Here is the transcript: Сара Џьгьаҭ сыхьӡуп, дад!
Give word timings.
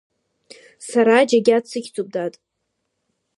Сара 0.87 1.27
Џьгьаҭ 1.29 1.63
сыхьӡуп, 1.71 2.07
дад! 2.13 2.33